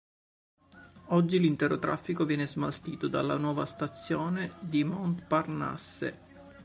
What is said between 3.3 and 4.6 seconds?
nuova stazione